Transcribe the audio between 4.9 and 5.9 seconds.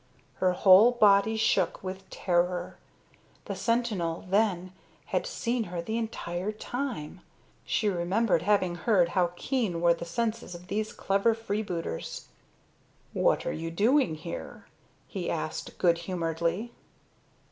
had seen her